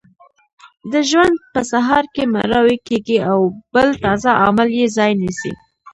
د 0.91 0.93
ژوند 1.09 1.35
په 1.53 1.61
سهار 1.71 2.03
کې 2.13 2.23
مړاوې 2.33 2.77
کیږي 2.87 3.17
او 3.31 3.39
بل 3.73 3.89
تازه 4.03 4.31
عامل 4.41 4.69
یې 4.79 4.87
ځای 4.97 5.11
نیسي. 5.21 5.51